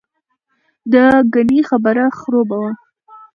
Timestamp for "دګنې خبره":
0.91-2.05